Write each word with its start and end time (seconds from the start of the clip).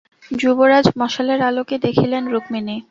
যুবরাজ 0.31 0.85
মশালের 0.99 1.39
আলোকে 1.49 1.75
দেখিলেন, 1.85 2.23
রুক্মিণী। 2.27 2.75